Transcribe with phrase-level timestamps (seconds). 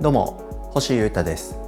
[0.00, 1.58] どうも星優太です。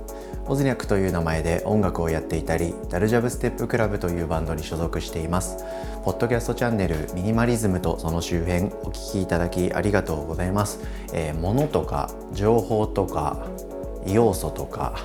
[0.47, 5.65] オズニャックという名前で音楽をやっていたりダルジャブステップクラブというバンドに所属しています。
[6.05, 10.81] ポッドキャストチャンネルミニマリズムとその周辺お聞きいただきありがとうございます、
[11.15, 13.47] えー、物とか情報とか
[14.07, 14.99] 要素とか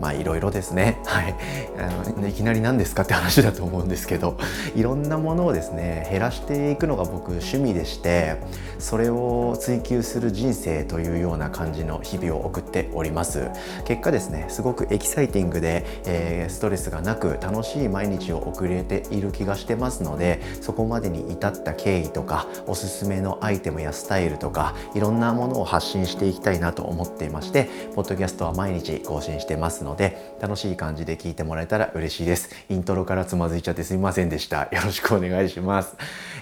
[0.00, 1.34] まあいろいろですね、 はい、
[1.78, 4.36] あのいきなり何ですかって話だと思うんですけど
[4.74, 8.36] いろんなものをですね減らしていくのが僕趣味でして
[8.78, 13.50] それを追求する人生というような感じの日々を送っております。
[13.84, 32.50] 結果ですねすごくエキサイティングで、えー、ストレスがなく楽しい毎日を送れている気がしてますのでそこまでに至った経緯とかおすすめのアイテムやスタイルとかいろんなものを発信していきたいなと思っていましてポッドキャストは毎日更新してますのでので楽しい感じで聞いてもらえたら嬉しいです。
[32.68, 34.68] イントロからつまずいちゃってすみませんでした。
[34.72, 35.96] よろしくお願いします、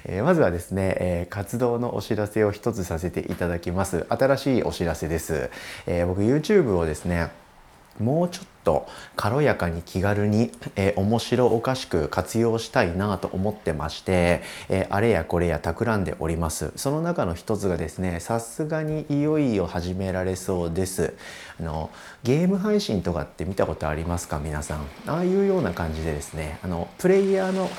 [0.05, 4.07] えー、まずはですね、えー、活動のお知らせを一つさせていただきます。
[4.09, 5.51] 新しいお知らせです、
[5.87, 7.30] えー、僕 YouTube をですね
[7.98, 16.73] もうちょっとと軽やかに気軽に、えー、面白おかしく活用したいなと思ってまして、えー、あれやこれや企んでおります。
[16.76, 21.15] その中の一つがですねさすがにいよいよ始められそうです。
[21.59, 21.90] あの
[22.24, 24.38] ゲーム配信とかって見たことありますか？
[24.38, 24.87] 皆さん。
[25.06, 27.71] ああいうような感じでですねあのプレイヤーの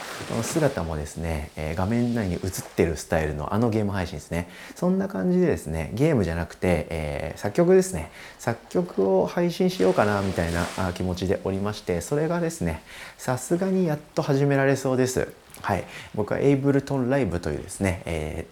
[0.42, 2.42] 姿もですね、えー、画面内に映っ
[2.75, 4.49] てるスタイルのあのゲーム配信ですね。
[4.75, 8.09] そんな感じでですねゲームじゃなくて、え作曲ですね。
[8.39, 12.81] 作曲を配信しようかなみたいな気持ちでおりましてそれがですね
[13.17, 15.33] さすがにやっと始められそうです。
[15.61, 15.83] はい、
[16.16, 18.47] 僕はエイブルトンライブというですね、え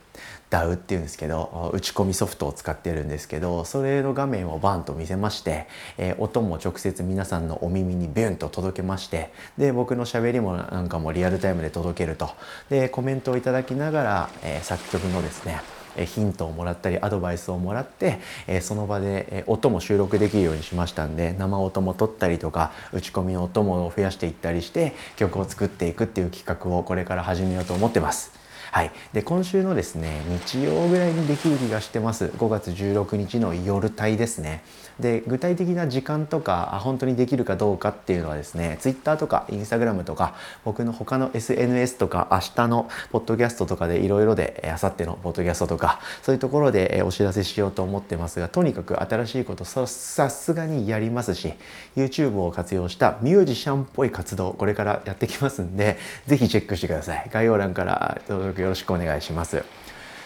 [0.50, 12.30] ー、DAW っていうんですけど打ち込みソフトを使ってるんですけどそれの画面をバンと見せまして、えー、音も直接皆さんのお耳にビュンと届けましてで僕のしゃべりもなんかもリアルタイムで届けると
[12.70, 15.62] でコメントをいただきながら、えー、作曲のですね
[16.06, 18.20] ヒントをもらったりアドバイスをもらって
[18.62, 28.37] その場で音も収録できるようにしましたんで生音も取ったりとか打ち込みの音も増やしていったりして曲を作っていくっていう企画をこれから始めようと思ってます。
[28.72, 32.26] はい、で今週のですね日曜ぐらいにできる気がしてます。
[32.38, 34.64] 5月16日の夜帯ですね。
[35.00, 40.34] で具体的な時間とか本当にできるかどうかっていうのはですね Twitter とか Instagram とか
[40.66, 51.54] 僕の他の SNS とか明日のポッドキャストとかでいろいろで明後日のポッドキャストとかそういうところでお知らせしようと思ってますがとにかく新しいことさすがにやりますし
[51.96, 57.30] YouTube を活用したミュージシャンっぽい活動これからやってきますんで是非チェックしてください。
[57.32, 59.64] 概要欄から登録よろしくお願いします。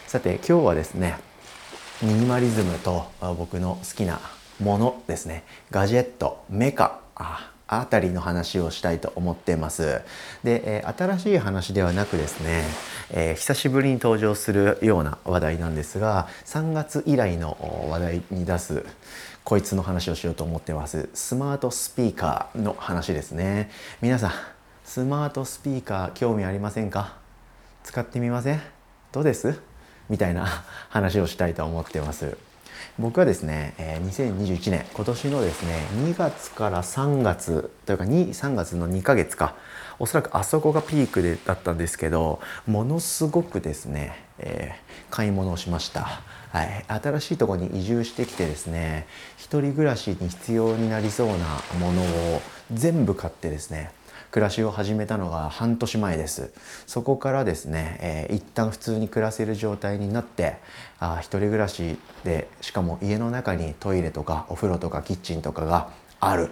[0.07, 1.17] さて今日はですね
[2.01, 3.05] ミニマリズムと
[3.37, 4.19] 僕の好きな
[4.59, 5.43] ものですね。
[5.69, 10.01] ガジェットメカああたりの話をしたいと思ってます。
[10.43, 12.65] で、え、新しい話ではなくですね、
[13.11, 18.85] えー、久しぶりに登場するような話題なんですが3月以来の話題に出す
[19.45, 21.09] こいつの話をしようと思ってます。
[21.13, 23.71] スマートスピーカーの話ですね。
[24.01, 24.31] 皆さん
[24.83, 27.20] スマートスピーカー興味ありませんか？
[27.83, 28.61] 使ってみません？
[29.11, 29.59] どうです？
[30.09, 30.45] みたいな
[30.89, 32.37] 話をしたいと思ってます。
[32.99, 39.55] 僕はですね、え2021年今年のですね2月から3月というか2 3月の2ヶ月か。
[40.01, 49.05] おそらくあそこがピークでだったんですけどものすごくですね、えー、買い物をしました、はい、新しいとこに移住してきてですね
[49.37, 51.35] 一人暮らしに必要になりそうな
[51.79, 52.41] ものを
[52.73, 53.91] 全部買ってですね
[54.31, 56.51] 暮らしを始めたのが半年前です。
[56.87, 60.55] そこからですね、えー、一旦普通に暮らせる状態になって
[60.99, 65.89] あ一人暮らしでしかも家の中にトイレとかお風呂とかキッチンとかが
[66.19, 66.51] ある。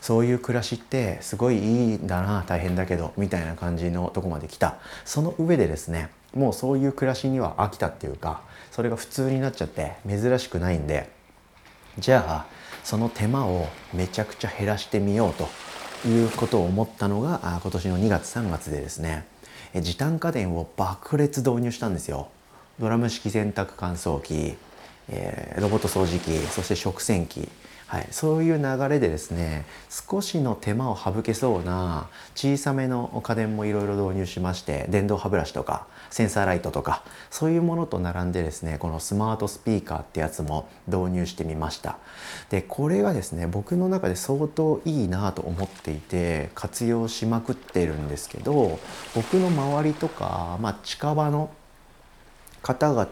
[0.00, 4.76] そういう暮らしってすごいいいんだな大変だけどみたいな感じのとこまで来た。
[5.04, 11.10] その上でですねもうそういう暮らしには飽きたっていうかそれが普通になっちゃって珍しくないんで
[11.98, 12.46] じゃあ
[12.84, 15.48] その手間をめちゃくちゃ減らしてみようと
[16.06, 19.26] いうことを思ったのが今年の2月3月でですね
[19.74, 22.28] 時短家電を爆裂導入したんですよ。
[22.80, 24.56] ドラム式洗濯乾燥機、
[25.08, 27.48] えー、ロボット掃除機そして食洗機。
[27.88, 41.96] はい、そういう流れでですね少しの手間を省けそうな小さめの家電もいろいろ導入しまして電動歯ブラシとかセンサーライトとかそういうものと並んでですねこのスマートスピーカーってやつも導入してみました。
[42.50, 48.78] でこれがですね僕の中で相当いいなと思っていて活用しまくってるんですけど
[49.14, 51.50] 僕の周りとか、まあ、近場の
[52.62, 53.08] 方々っ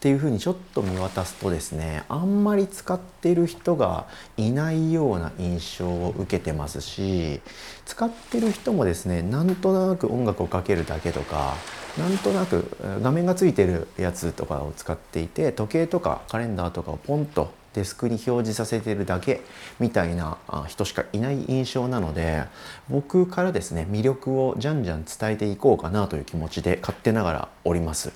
[0.00, 4.06] ていうふうにちょっと見渡すとですねあんまり使ってる人が
[4.36, 7.40] いないような印象を受けてますし
[7.86, 11.54] 使ってる人もですねなんとなく音楽をかけるだけとか
[11.98, 19.42] なんとなく画面がついてるやつとかを使っていて時計とかカレンダーとかをポンとデスクに表示させてるだけ
[19.80, 20.38] みたいな
[20.68, 22.44] 人しかいない印象なので
[22.88, 28.12] 僕からですね魅力をじゃんじゃん伝えていこうかなという気持ちで勝手ながらおります。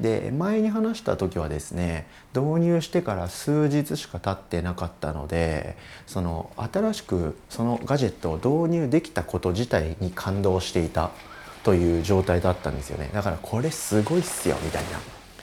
[0.00, 11.10] で前に話した時はですね導入してから数日しか経ってなかったのでその新しくそのガジェットを導入できたこと自体に感動していた
[11.64, 13.10] という状態だったんですよね。
[13.12, 14.90] だからこれすごいっすよみたいな。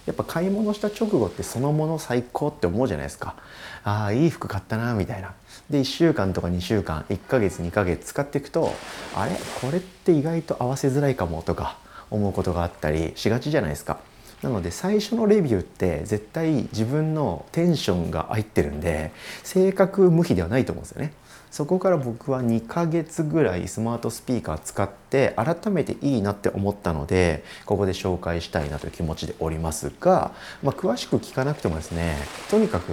[0.05, 3.35] やっぱ買い物した直後ってそのもの最高って思うじゃないですか。
[3.83, 5.33] ああいい服買ったなみたいな。
[5.69, 8.71] で1週間とか2週間1ヶ月2ヶ月使っていくと
[9.15, 9.31] あれ？
[9.61, 11.77] これって意外と合わせづらいかもとか
[12.11, 13.99] 思うことがあったりしがちじゃないですか。
[14.45, 19.11] なので最初のレビューって絶対自分のテンションが入ってるんで
[19.41, 21.13] 性格無比ではないと思うんですよね。
[21.49, 32.17] そこから僕は2ヶ月ぐらいスマートスピーカー使って改めていいなって思ったのでここで紹介したいなという気持ちでおりますが、まあ、詳しく聞かなくてもですね
[32.51, 32.91] とにかく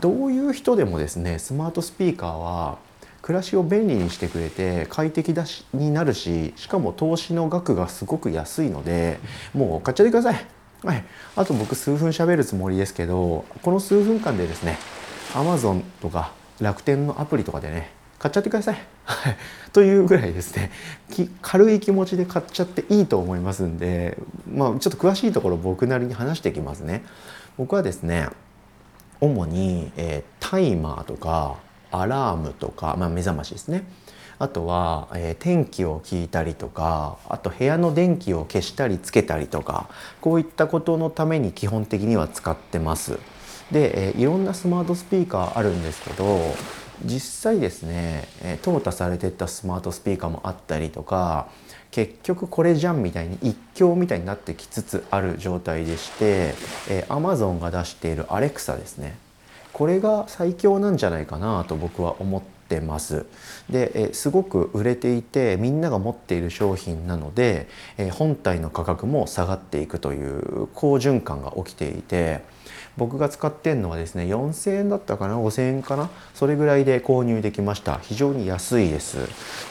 [0.00, 2.78] どういう人でもですねスマートスピーカーは
[3.22, 9.20] 暮らしを便利にしてくれて快適だしになるししかも投資の額がすごく安いので
[9.54, 10.61] もう買っちゃってください。
[10.84, 11.04] はい、
[11.36, 14.78] あと僕数分喋るつもりですけどこの数分間でですね
[15.32, 18.76] Amazon とか楽天のアプリとかでね買っちゃってください。
[19.72, 20.70] というぐらいですね
[21.40, 27.04] 軽い気持ちで買っちゃっていいと思いますんでまあちょっと詳しいところ僕なりに話していきますね。
[27.56, 28.28] 僕はですね
[29.20, 31.56] 主に、えー、タイマーとか
[31.92, 33.84] アラームとか、まあ、目覚ましですね
[34.42, 39.88] あとは、えー、天気を聞いたりとかあと部屋の電気を消したりつけたりとか
[40.20, 43.20] こういったことのために基本的には使ってます。
[43.70, 46.56] で、えー、いろんなスマートスピーカーあるんですけど
[47.04, 51.46] 実際ですね、えー、淘汰されてったスマートスピーカーもあったりとか
[51.92, 56.54] 結局これじゃんみたいに一強みたいになってきつつある状態でして、
[56.90, 59.16] えー、Amazon が出している Alexa ですね
[59.72, 63.26] これが最強なんじゃないかなと僕は思ってってます。
[63.68, 72.40] で、えすごく売れていてみんなが持っている商品なので、え本体の価格も下がっていくという好循環が起きていて
[72.96, 77.98] 僕が使ってるのはですね4000円だったかな5000円かなそれぐらいで購入できました。
[77.98, 79.18] 非常に安いです。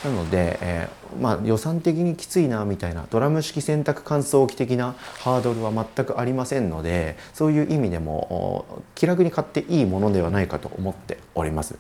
[0.04, 0.89] なので、え、
[1.19, 11.75] まあ、予算的にきついなみたいなドラム式洗濯乾燥機的なハードルは全くありませんのでそういう意味でも気楽に買っていいものではないかと思っております。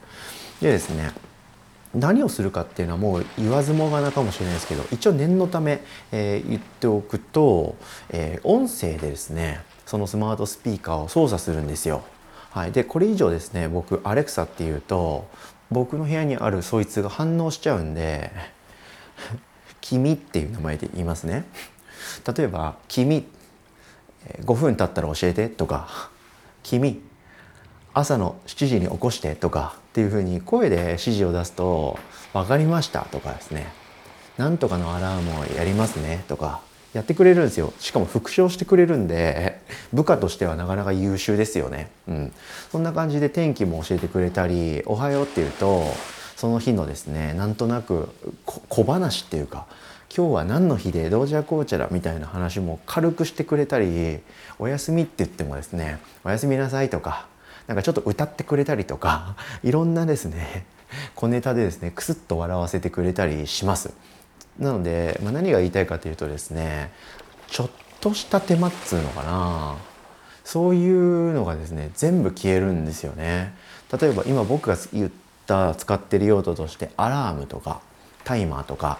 [0.61, 1.11] でですね
[1.93, 5.81] 何をするかっていうのはもう言わずもがなかもしれないですけど一応念のため、
[6.11, 7.75] えー、言っておくと、
[8.09, 12.03] えー、音声でですねそのスマートスピーカーを操作するんですよ。
[12.51, 15.27] はい、でこれ以上ですね僕アレクサっていうと
[15.69, 18.31] 僕の部屋にあるそいつが反応しちゃうんで
[19.81, 21.45] 「君」っていう名前で言いますね。
[22.35, 23.27] 例えば「君」
[24.45, 26.09] 5分経ったら教えてとか
[26.63, 27.01] 「君」
[27.93, 31.99] 朝の7時に起こしてとかっていうふうに声で指示を出すと
[32.31, 33.67] 「分かりました」とかですね
[34.37, 36.61] 「なんとかのアラームをやりますね」とか
[36.93, 37.73] やってくれるんですよ。
[37.79, 39.61] しかも復唱してくれるんで
[39.91, 42.33] 部下としてはなかなか優秀ですよね、うん、
[42.71, 45.85] そんな感じで天気も教えてくれたり「おはよう」っていうと
[46.37, 48.09] その日のですねなんとなく
[48.45, 49.65] 小話っていうか
[50.15, 54.19] 今日は何の日でどうじゃこうちゃらみたいな話も軽くしてくれたり
[54.59, 57.27] お休みって言ってもですねおやすみなさいとか
[57.67, 60.65] なんかちょっと歌ってくれたりとか いろんなですね
[61.15, 63.91] 小ネタでですねクスッと笑わせてくれたりします。
[64.59, 66.91] なので、まあ、何が言いたいかというとですね
[67.47, 67.69] ちょっ
[68.01, 69.75] とした手間っつうのかな
[70.43, 73.53] そういうのがですね全部消えるんですよね。
[73.99, 75.11] 例えば今僕が言っ
[75.47, 77.81] た使ってる用途としてアラームとか
[78.23, 78.99] タイマーとか、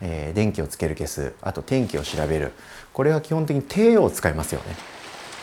[0.00, 2.52] えー、電気をつける消すあと天気を調べる
[2.92, 4.76] これは基本的に低を使いますよね。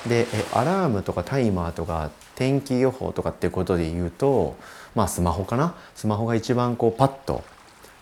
[0.08, 4.56] でアラームとかタイマーとか天気予報とかっていうことで言うと
[4.96, 5.76] まあスマホかな？
[5.96, 7.44] スマホが一番こうパッと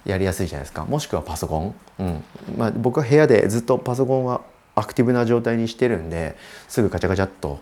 [0.05, 0.85] やりやすいじゃないですか。
[0.85, 2.23] もしくはパソコン、うん。
[2.57, 4.41] まあ、僕は部屋でずっとパソコンは
[4.75, 6.37] アクティブな状態にしてるんで
[6.67, 7.59] すぐガチャガチャっと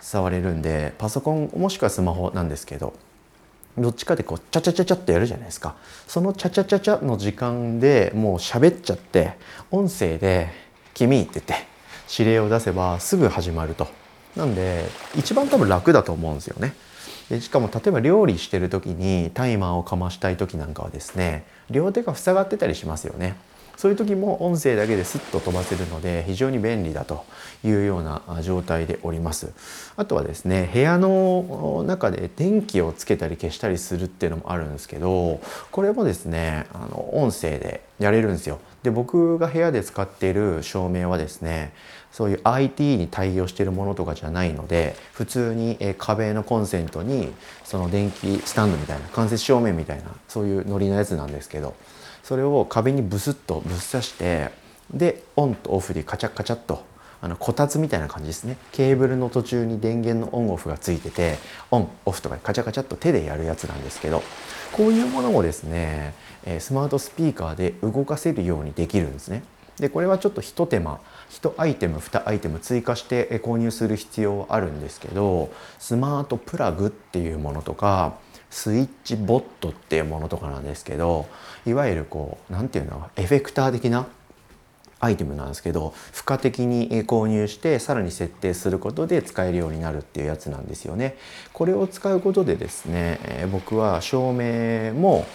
[0.00, 2.94] 触れるんでパソコンもしくはスマホなんですけど
[3.76, 5.76] どっちかでこうチャチャチャチャってやるじゃないですか。
[6.06, 9.34] そのチャチャチャチャの時間でもう喋っちゃって
[9.70, 10.48] 音声で
[10.94, 11.73] 「君」って言って
[12.10, 13.88] 指令を出せばすぐ始まると
[14.36, 14.84] なんで
[15.16, 16.74] 一番多分楽だと思うんですよね
[17.30, 23.36] でしかも例えば料理してる時にタイマーをかましたい時なんかはですね両手が塞がってたりしますよね。
[23.76, 27.24] そういう時も音声だけですっと飛ばせるので非常に便利だと
[27.64, 29.52] いうような状態でおります。
[29.96, 35.40] あとはですね部屋の中で電気をつけたり消したりするっていうのもあるんですけど
[35.72, 38.60] これもですねあの音声でやれるんですよ。
[38.84, 41.72] で僕が部屋で使っている照明はですね
[42.12, 47.32] そういう IT に対応してるものとかじゃないので普通に壁のコンセントに
[47.64, 51.74] その電気スタンドみたいな間接照明みたいなそういうノリのやつなんですけど
[52.22, 54.50] それを壁にブスッとぶっ刺して
[54.92, 56.84] でオンとオフでカチャカチャっと
[57.24, 58.58] あのこたつみたいな感じですね。
[58.70, 61.38] ケーブルの途中に電源のオンオフがついてて
[61.70, 64.22] オンオフとかでカチャカチャっと手でやるやつなんですけど
[64.72, 66.12] こういうものをですね
[66.58, 69.42] スマートスピーカーで動かせるようにできるんですね。
[69.78, 71.00] でこれはちょっとひと手間
[71.30, 78.18] 1アイテム2アイテム追加して購入する必要はあるんですけどスマートプラグっていうものとか
[78.50, 81.26] スイッチボットっていうものとかなんですけど
[81.66, 84.06] いわゆるこう何て言うのエフェクター的な
[85.04, 91.16] アイテムなんですけど付加的に購入してさらに設定することで使えるようになるっていうやつなんですよね。
[91.52, 95.26] これを使うことでですね僕は照明も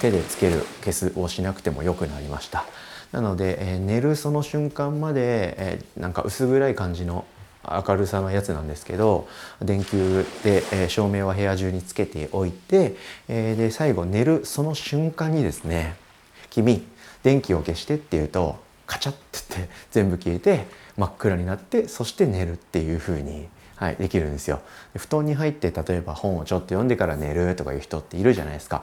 [0.00, 2.64] 手でつける消すをしなくても良くなりました。
[3.12, 7.24] なので寝るその瞬間までなんか薄暗い感じの
[7.70, 9.28] 明るさのやつなんですけど
[9.60, 12.96] 電球で、えー、照明は部屋中につけておいて、
[13.28, 15.96] えー、で最後寝るその瞬間にですね
[16.50, 16.86] 「君
[17.22, 18.56] 電気を消して」って言うと
[18.88, 20.66] カチャッてって全部消えて
[20.96, 24.60] 真っ暗になってそして寝るっていう風にはい、できるんですよ。
[24.96, 28.82] 布団に入って例えば本をちょっと読んでから寝るとかいう人っているじゃないですか。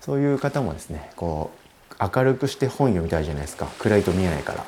[0.00, 1.50] そういう方もですねこ
[1.90, 3.66] う明るくして本読みたいじゃないですか。
[3.80, 4.64] 暗いと見えないから。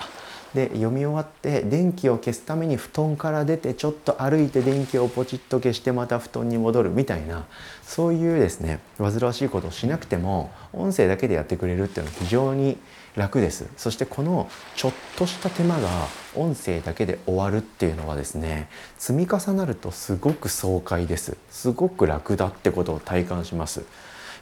[0.55, 7.47] で読み終わって電気を消すために布団から出てちょっと歩いて電気をポチッと消してまた布団に戻るみたいな
[7.83, 12.79] そういうですね煩わしいことをしなくても音声だけでやってくれるっていうのは非常に
[13.17, 13.67] 楽です。
[13.77, 15.89] そしてこのちょっとした手間が
[16.37, 21.37] 音声だけで終わるっていうのはですね積み重なるとすごく爽快です。
[21.51, 23.85] すごく楽だってことを体感します。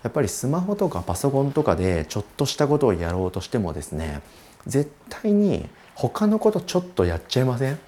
[0.02, 4.20] やっぱりスマホとかパソコンとかでちょっとしたことをやろうとしてもですね
[4.66, 5.68] 絶対に
[6.00, 7.78] 他のことちょっとやっちゃいません？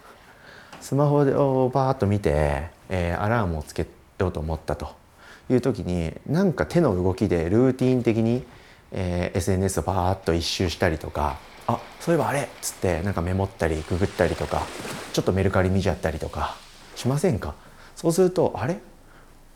[0.80, 3.86] スマホをバーッと見て、えー、アラームをつけ
[4.18, 4.96] ようと思ったと
[5.48, 8.42] いう時になんか手の動きでルーティン的に、
[8.90, 11.38] えー、SNS をバーッと一周したりとか
[11.68, 14.66] あそういえばあれっつってなんかメモったりググったりとか
[15.12, 16.56] ちょっとメルカリ見ちゃったりとか
[16.96, 17.54] しませんか？
[17.94, 18.80] そうするとあれ？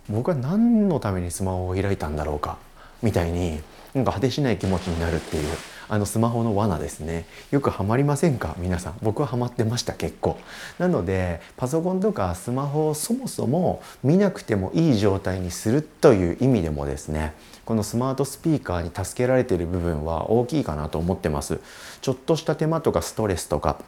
[0.08, 2.58] 僕は何のためにスマホを開いたんだろうか？
[3.02, 3.60] みたいに
[3.94, 5.48] なんか果てしない気持ちになるっていう。
[5.88, 7.26] あのスマホの罠ですね。
[7.50, 8.54] よくハマりませんか？
[8.58, 8.94] 皆さん。
[9.02, 10.38] 僕はハマってました結構。
[10.78, 21.60] なのでパソコンとかスマホをそもそも見なくてもいい状態にするという意味でもですねこのスマートスピーカーに助けられている部分は大きいかなと思ってます。
[22.00, 23.78] ちょっとした手間とかストレスとか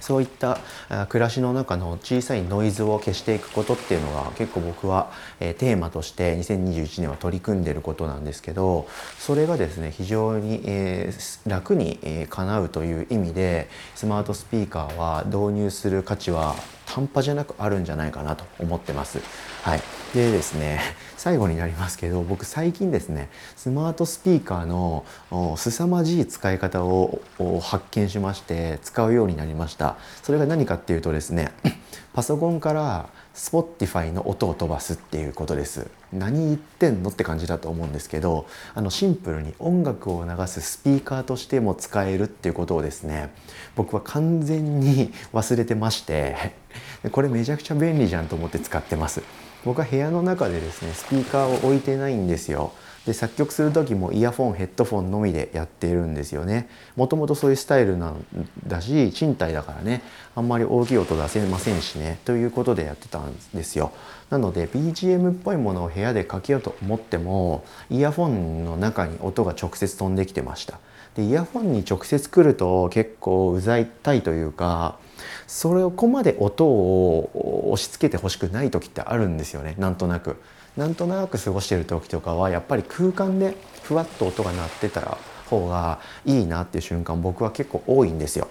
[0.00, 0.58] そういった
[1.08, 8.88] 暮らしの中の小さいノイズを消していくことっていうのが結構僕はテーマとして2021年は取り組んでることなんですけど
[9.18, 10.62] それがですね非常に
[11.46, 16.54] 楽に叶うという意味でスマートスピーカーは導入する価値は
[16.90, 19.20] 半端じゃなくあるんじゃないかなと思ってます。
[19.62, 19.82] はい、
[20.12, 20.80] でですね
[21.16, 25.04] 最後になりますけど僕最近ですねスマートスピーカーの
[25.56, 27.20] 凄まじい使い方を
[27.62, 31.52] 発見しまして使うようになりましたそれが何かっていうとですね
[32.14, 35.88] パソコンから Spotify の音を飛ばすっていうことです。
[36.12, 43.32] 何言ってんのって感じだと思うんですけどあのシンプルに音楽を流すスピーカーとしても使えるっていうことをですね
[43.76, 46.52] 僕は完全に忘れてまして
[47.12, 49.22] これめちゃくちゃ便利じゃんと思って使ってます。
[49.64, 52.72] 僕は部屋の中でですねスピーカーを置いてないんですよ。
[53.06, 56.68] で作曲する時もイヤフォンヘッドフォンのみでやってるんですよね。
[56.96, 58.24] もともとそういうスタイルなん
[58.66, 60.02] だし賃貸だからね
[60.34, 63.92] あんまり大きい音出せませんしねということでやってたんですよ。
[64.28, 70.78] なので BGM っぽいものを部屋でかけようと思ってもイヤフォンの中に音が直接飛んできてました。
[71.14, 74.98] でイヤフォンに直接来ると結構うざいたいというか
[75.46, 80.36] それをこまで音を押し付けてほしくない時ってあるんですよねなんとなく。
[80.76, 88.46] なんとなく過ごしてる時とかはやっぱり空間でふわっと音が鳴ってた方がいいなっていう瞬間僕は結構多いんですよ。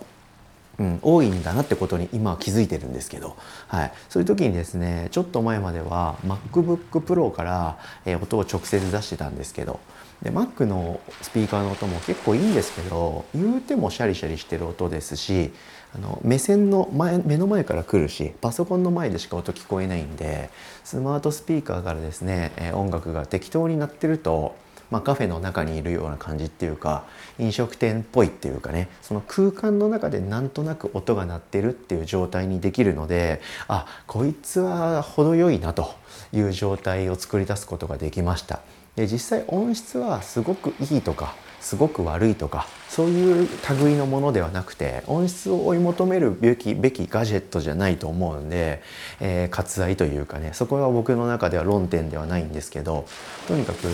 [0.80, 3.36] うん、多いんだなってことに今は気づいてるんですけど、
[3.68, 9.82] はい、そういう時にですねちょっと前までは MacBookPro から、え、音を直接出してたんですけど
[10.22, 15.52] で Mac のスピーカーの音も結構いいんですけど言うてもシャリシャリしてる音ですし
[15.96, 20.50] あの目線の前目の前から来るしパソコンの前でしか音聞こえないんで
[20.84, 24.56] スマートスピーカーからですね音楽が適当になってると
[24.92, 27.06] まあ、カフェの中にいるような感じっていうか
[27.38, 35.94] 飲食店っぽいっていうかねその空間の中でなんとなく音が鳴ってるっていう状態にできるのであこいつは程よいなと
[36.34, 38.62] いう状態を作り出すことができました。
[38.96, 43.48] で実際音質はすごくいいとかすごく悪いとかそういう
[43.84, 48.82] 類のものではなくて音質を追い求めるべきべきガジェットじゃないと思うんで、
[49.20, 53.06] えー、割愛というかねそこは僕の中では論点ではないんですけど
[53.48, 53.88] とにかく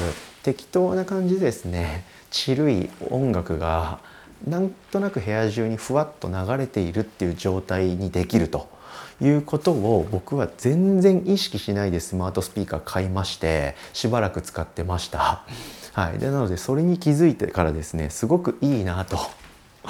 [0.43, 3.99] 適当な感じですねちるい音楽が
[4.47, 8.69] なんとなく部屋中にふわっと流れているっていう状態にできると
[9.21, 15.45] いうことを僕は全然意識しないでスマートスピーカー買いましてしばらく使ってました。
[15.95, 19.17] はい、でなのでそれに気づいてからですねすごくいいなと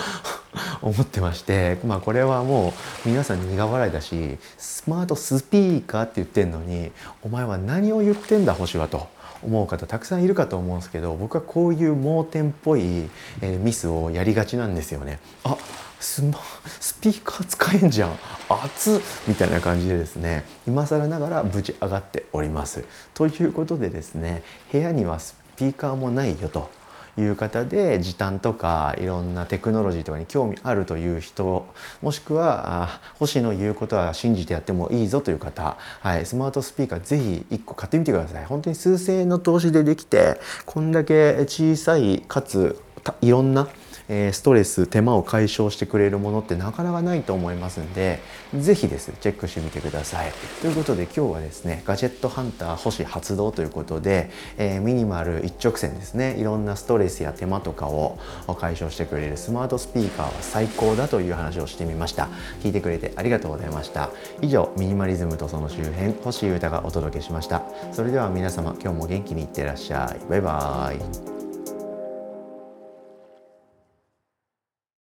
[0.84, 6.92] 思ってまして、まあ、これはもう皆さん苦笑いだしスマートスピーカーって言ってんのに
[7.24, 9.14] お前は何を言ってんだ星はと。
[9.44, 13.10] 思う方たくさんいるかと思うんですけど僕はこういう盲点っぽい、
[13.42, 15.20] えー、ミスをやりがちなんですよね。
[15.44, 15.56] あ
[16.00, 16.40] スマ
[16.80, 18.18] スピーカー使えんじゃん
[18.50, 22.86] 熱っみたいな感じでですね今更ながら無事上がっております。
[23.14, 26.70] ということでですね部屋にはスピーカーもないよと
[27.18, 31.66] いう方で時短とかいろんなテクノロジーとかに興味あるという人
[32.02, 38.46] もしくは星の言うことは信じてやってもいいぞという方、はい、スマートスピーカーぜひ1個買ってみてください。
[38.46, 42.82] 本当に数千円の投資でできてこんだけ小さいかつ
[43.22, 43.68] いろんな
[44.08, 48.20] えストレス手間を解消してくれるものってなかなかないと思いますんで
[48.58, 50.32] 是非ですチェックしてみてください。
[50.62, 58.18] ということで今日はですねガジェットハンター星発動ということで、えー、ミニマル一直線ですねいろんなストレスや手間とかを
[58.60, 62.30] 解消してくれるスマートスピーカーは最高だという話をしてみました。
[62.62, 64.10] 聞いてくれてありがとうございました。
[64.42, 67.64] 以上ミニマリズムとその周辺星優太がお届けしました。
[67.92, 70.30] それでは皆様今日も元気にいってらっしゃい。
[70.30, 71.35] バイバーイ。